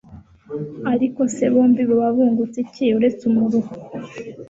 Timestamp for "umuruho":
3.29-3.71